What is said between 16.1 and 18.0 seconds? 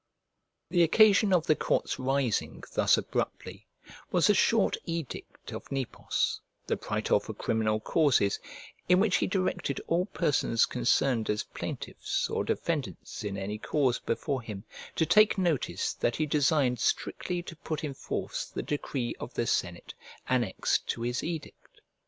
he designed strictly to put in